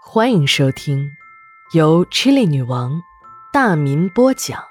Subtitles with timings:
[0.00, 1.16] 欢迎收听
[1.72, 3.02] 由 Chili 女王
[3.52, 4.64] 大民播讲、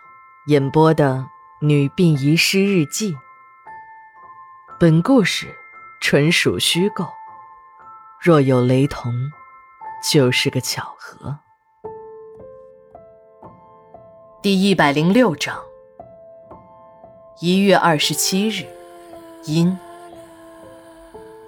[0.47, 1.27] 演播的
[1.65, 3.13] 《女病遗失日记》。
[4.79, 5.55] 本故事
[6.01, 7.07] 纯属虚构，
[8.19, 9.13] 若有雷同，
[10.11, 11.37] 就是个巧合。
[14.41, 15.61] 第一百零六章，
[17.39, 18.65] 一月二十七日，
[19.45, 19.77] 阴。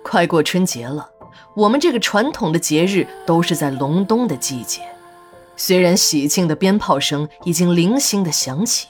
[0.04, 1.11] 快过春节了，
[1.53, 4.81] 我们这个传统的节日都是在隆冬的季节。
[5.55, 8.88] 虽然喜庆的鞭炮声已经零星的响起，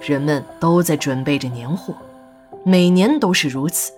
[0.00, 1.94] 人们都在准备着年货，
[2.64, 3.92] 每年都是如此。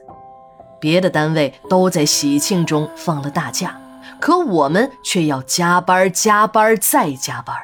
[0.78, 3.80] 别的单位都在喜庆中放了大假，
[4.20, 7.56] 可我们却要加班、加班再加班。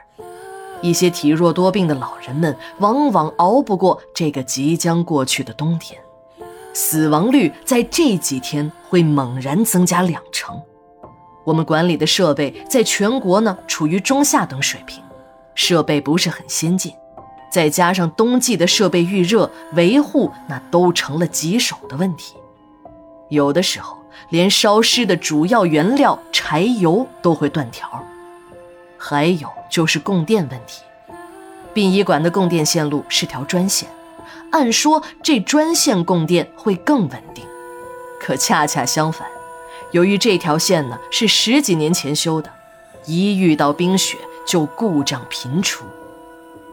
[0.81, 6.01] 一些体弱多病的老人们往往熬不过这个即将过去的冬天。
[6.73, 10.61] 死亡率在这几天会猛然增加两成。
[11.45, 15.03] 我们管理的设备在全国呢处于中下等水平，
[15.55, 16.93] 设备不是很先进，
[17.51, 22.35] 再加上冬季的设备预热维护，那都成了棘手的问题。
[23.31, 23.97] 有的时候
[24.31, 27.89] 连烧尸的主要原料柴油都会断条。
[28.99, 30.83] 还有就是供电问题，
[31.73, 33.89] 殡仪馆的供电线路是条专线。
[34.51, 37.45] 按说这专线供电会更稳定，
[38.21, 39.27] 可恰恰相反，
[39.93, 42.51] 由于这条线呢是十几年前修的，
[43.07, 45.85] 一遇到冰雪就故障频出，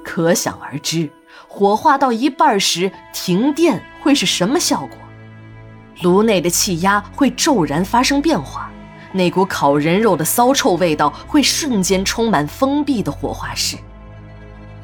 [0.04, 1.10] 可想而知，
[1.48, 4.98] 火化到一半时停电会是什么效果？
[6.02, 8.70] 炉内的气压会骤然发生变化，
[9.14, 13.78] 那股烤人肉的骚臭味道会瞬间充满封闭的火化室。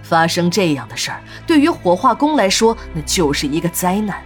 [0.04, 4.22] 发生这样的事儿，对于火化工来说，那就是一个灾难。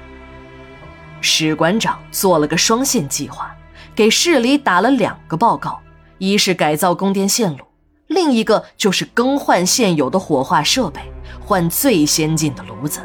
[1.25, 3.53] 史馆长做了个双线计划，
[3.95, 5.81] 给市里打了两个报告：
[6.19, 7.65] 一是改造供电线路，
[8.07, 11.01] 另一个就是更换现有的火化设备，
[11.43, 13.01] 换最先进的炉子。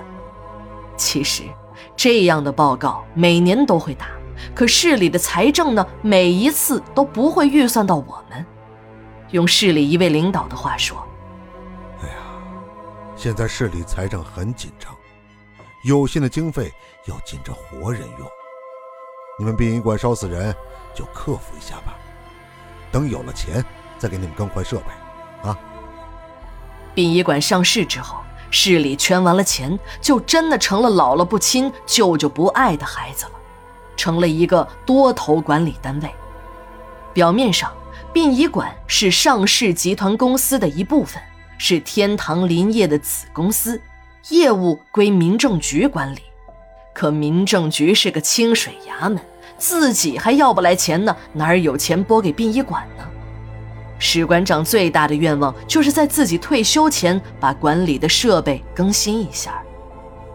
[0.99, 1.45] 其实，
[1.97, 4.07] 这样的报告每年都会打，
[4.55, 8.45] 可市里的财政呢，每一次都不会预算到我们。
[9.31, 10.99] 用市里一位领导的话说。
[12.03, 12.15] 哎呀
[13.17, 14.95] 现在市里财政很紧张，
[15.83, 16.73] 有限的经费
[17.07, 18.29] 要紧着活人用。
[19.39, 20.55] 你们殡仪馆烧死人，
[20.95, 21.97] 就克服一下吧。
[22.93, 23.65] 等有了钱，
[23.99, 25.59] 再给你们更换设备，啊。
[26.95, 28.19] 殡仪馆上市之后，
[28.51, 33.33] 市里圈完了钱，就真的成了姥姥不亲、舅舅不爱的孩子了，
[33.97, 36.11] 成了一个多头管理单位。
[37.15, 37.73] 表面上，
[38.13, 41.23] 殡仪馆是上市集团公司的一部分。
[41.63, 43.79] 是天堂林业的子公司，
[44.29, 46.21] 业务归民政局管理。
[46.93, 49.19] 可民政局是个清水衙门，
[49.57, 53.05] 自己还要不来钱呢，哪儿有钱拨给殡仪馆呢？
[53.99, 59.63] 史馆长最大的愿望就是在自己退休前把管理的设备更新一下，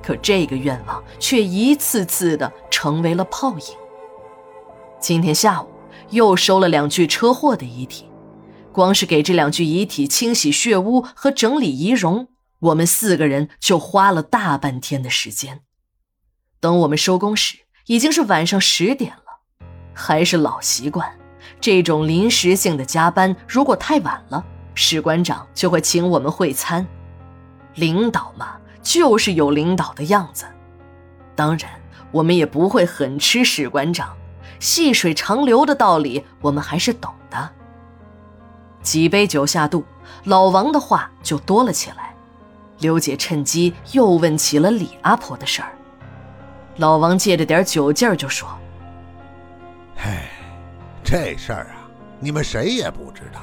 [0.03, 3.65] 可这个愿望却一次次的成为了泡影。
[4.99, 5.67] 今天下午
[6.09, 8.05] 又收了两具车祸的遗体。
[8.71, 12.27] 光是给这两具遗体清洗血污和整理仪容，
[12.59, 15.61] 我们四个人就花了大半天的时间。
[16.59, 19.41] 等我们收工时，已经是晚上十点了。
[19.93, 21.17] 还是老习惯，
[21.61, 26.85] 这种临时性的加班，如果太晚了，史馆长就会请我们会餐。
[27.75, 30.45] 领导嘛，就是有领导的样子。
[31.35, 31.69] 当然，
[32.11, 34.17] 我们也不会很吃史馆长，
[34.59, 37.51] 细水长流的道理，我们还是懂的。
[38.81, 39.83] 几杯酒下肚，
[40.25, 42.04] 老王的话就多了起来。
[42.79, 45.71] 刘姐趁机又问起了李阿婆的事儿。
[46.77, 48.49] 老王借着点酒劲儿就说
[49.95, 50.11] ：“嘿，
[51.03, 51.87] 这事儿啊，
[52.19, 53.39] 你们谁也不知道，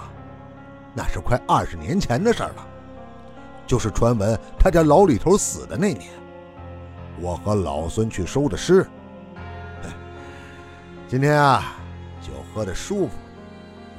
[0.94, 2.66] 那是快二十年前的事儿了。
[3.66, 6.10] 就是传闻他家老李头死的那年，
[7.20, 8.86] 我和老孙去收的尸。
[11.08, 11.74] 今天啊，
[12.20, 13.12] 酒喝的舒服，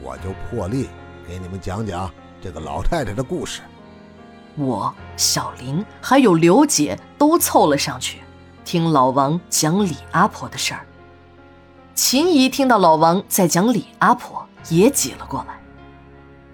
[0.02, 0.90] 我就破例。”
[1.26, 2.12] 给你们讲讲
[2.42, 3.62] 这个老太太的故事。
[4.56, 8.20] 我、小林还有刘姐都凑了上去，
[8.64, 10.86] 听老王讲李阿婆的事儿。
[11.96, 15.60] 秦姨听到老王在讲李阿婆，也挤了过来。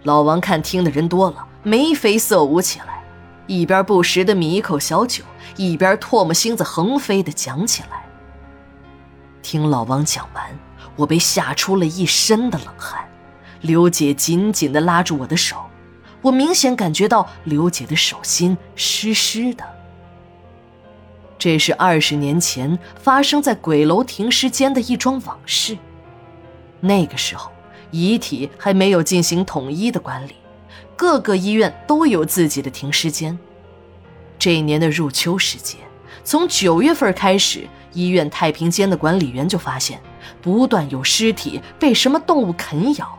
[0.03, 3.03] 老王看听的人多了，眉飞色舞起来，
[3.47, 5.23] 一边不时的抿一口小酒，
[5.57, 8.05] 一边唾沫星子横飞的讲起来。
[9.41, 10.43] 听老王讲完，
[10.95, 13.05] 我被吓出了一身的冷汗。
[13.61, 15.57] 刘姐紧紧地拉住我的手，
[16.21, 19.63] 我明显感觉到刘姐的手心湿湿的。
[21.37, 25.77] 这是二十年前发生在鬼楼停尸间的一桩往事。
[26.81, 27.51] 那个时候，
[27.91, 30.35] 遗体还没有进行统一的管理，
[30.97, 33.37] 各个医院都有自己的停尸间。
[34.37, 35.77] 这一年的入秋时节，
[36.25, 40.01] 从九月份开始，医院太平间的管理员就发现，
[40.41, 43.17] 不断有尸体被什么动物啃咬。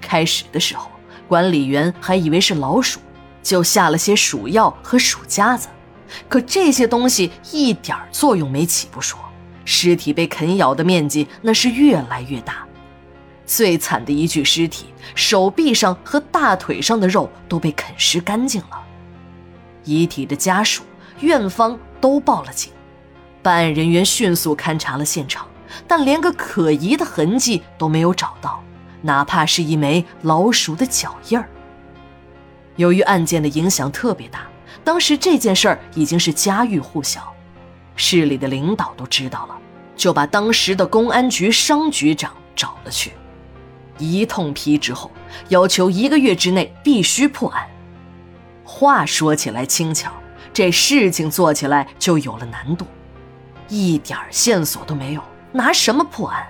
[0.00, 0.90] 开始的时候，
[1.30, 2.98] 管理员还以为是老鼠，
[3.40, 5.68] 就下了些鼠药和鼠夹子，
[6.28, 9.16] 可这些东西一点作用没起不说，
[9.64, 12.66] 尸体被啃咬的面积那是越来越大。
[13.46, 18.82] 最惨的一具尸体，手臂上和大腿上的肉都被啃食干净了。
[19.84, 20.82] 遗体的家属、
[21.20, 22.72] 院方都报了警，
[23.40, 25.46] 办案人员迅速勘察了现场，
[25.86, 28.60] 但连个可疑的痕迹都没有找到，
[29.02, 31.48] 哪怕是一枚老鼠的脚印儿。
[32.76, 34.46] 由于案件的影响特别大，
[34.82, 37.32] 当时这件事儿已经是家喻户晓，
[37.96, 39.58] 市里的领导都知道了，
[39.96, 43.12] 就把当时的公安局商局长找了去。
[43.98, 45.10] 一通批之后，
[45.48, 47.68] 要求一个月之内必须破案。
[48.64, 50.10] 话说起来轻巧，
[50.54, 52.86] 这事情做起来就有了难度，
[53.68, 56.46] 一点线索都没有，拿什么破案？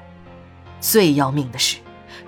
[0.80, 1.78] 最要命的是，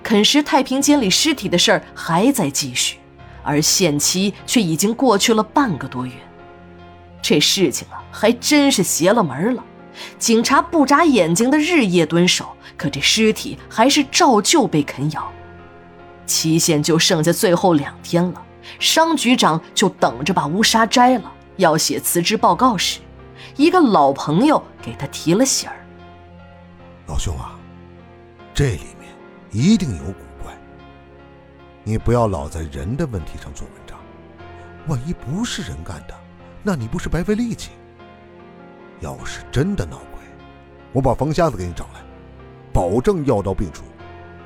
[0.01, 2.97] 啃食太平间里尸体的事儿还在继续，
[3.43, 6.13] 而限期却已经过去了半个多月。
[7.21, 9.63] 这事情啊，还真是邪了门了。
[10.17, 12.47] 警察不眨眼睛的日夜蹲守。
[12.75, 15.31] 可这尸体还是照旧被啃咬，
[16.25, 18.43] 期限就剩下最后两天了。
[18.79, 21.31] 商局长就等着把乌纱摘了。
[21.57, 22.99] 要写辞职报告时，
[23.57, 25.85] 一个老朋友给他提了醒儿
[27.05, 27.55] ：“老兄啊，
[28.55, 29.02] 这里面
[29.53, 30.51] 一定有古怪。
[31.83, 33.97] 你不要老在人的问题上做文章，
[34.87, 36.15] 万一不是人干的，
[36.63, 37.69] 那你不是白费力气？
[38.99, 40.19] 要是真的闹鬼，
[40.91, 42.01] 我把冯瞎子给你找来。”
[42.73, 43.83] 保证药到病除。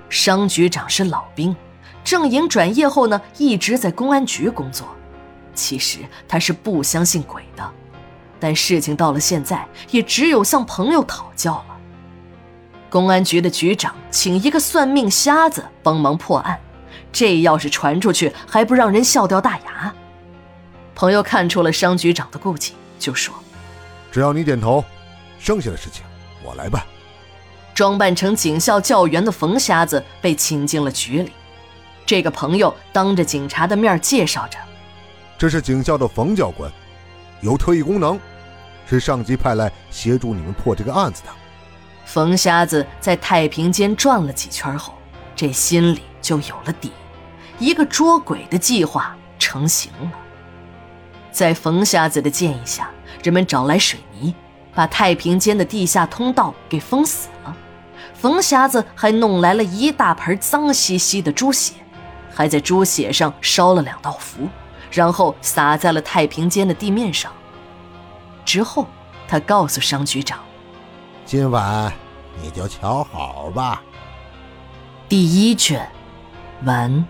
[0.09, 1.55] 商局长是老兵，
[2.03, 4.85] 正营转业后呢，一直在公安局工作。
[5.53, 7.71] 其实他是不相信鬼的，
[8.37, 11.76] 但事情到了现在，也只有向朋友讨教了。
[12.97, 16.59] 公安局的局长请一个算命瞎子帮忙破案，
[17.11, 19.93] 这要是传出去，还不让人笑掉大牙？
[20.95, 23.31] 朋友看出了商局长的顾忌，就说
[24.11, 24.83] ：“只要你点头，
[25.37, 26.03] 剩下的事情
[26.43, 26.81] 我来办。”
[27.75, 31.31] 装扮成警校教员的冯瞎子被请进了局里，
[32.03, 34.57] 这个朋友当着警察的面介绍着
[35.37, 36.71] ：“这是警校的冯教官，
[37.41, 38.19] 有特异功能，
[38.89, 41.29] 是上级派来协助你们破这个案子的。”
[42.07, 44.93] 冯瞎子在太平间转了几圈后，
[45.35, 46.93] 这心里就有了底，
[47.59, 50.11] 一个捉鬼的计划成型了。
[51.33, 52.89] 在冯瞎子的建议下，
[53.21, 54.33] 人们找来水泥，
[54.73, 57.53] 把太平间的地下通道给封死了。
[58.13, 61.73] 冯瞎子还弄来了一大盆脏兮兮的猪血，
[62.33, 64.47] 还在猪血上烧了两道符，
[64.89, 67.29] 然后撒在了太平间的地面上。
[68.45, 68.87] 之后，
[69.27, 70.39] 他告诉商局长
[71.27, 71.91] ：“今晚
[72.41, 73.83] 你就瞧好吧。”
[75.09, 75.85] 第一卷，
[76.63, 77.05] 完。